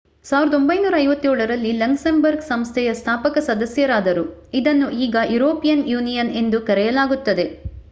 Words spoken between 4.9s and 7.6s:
ಈಗ European Union ಎಂದು ಕರೆಯಲಾಗುತ್ತದೆ